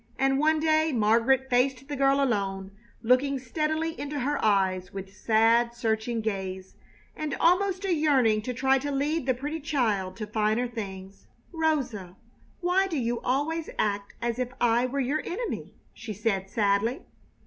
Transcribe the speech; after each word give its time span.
And 0.17 0.39
one 0.39 0.59
day 0.59 0.91
Margaret 0.91 1.47
faced 1.47 1.87
the 1.87 1.95
girl 1.95 2.23
alone, 2.23 2.71
looking 3.03 3.37
steadily 3.37 3.91
into 3.99 4.21
her 4.21 4.43
eyes 4.43 4.91
with 4.91 5.13
sad, 5.15 5.75
searching 5.75 6.21
gaze, 6.21 6.73
and 7.15 7.35
almost 7.39 7.85
a 7.85 7.93
yearning 7.93 8.41
to 8.41 8.51
try 8.51 8.79
to 8.79 8.89
lead 8.89 9.27
the 9.27 9.35
pretty 9.35 9.59
child 9.59 10.15
to 10.17 10.25
finer 10.25 10.67
things. 10.67 11.27
"Rosa, 11.51 12.15
why 12.61 12.87
do 12.87 12.97
you 12.97 13.21
always 13.21 13.69
act 13.77 14.15
as 14.23 14.39
if 14.39 14.51
I 14.59 14.87
were 14.87 14.99
your 14.99 15.21
enemy?" 15.23 15.75
she 15.93 16.13
said, 16.13 16.49
sadly. 16.49 17.03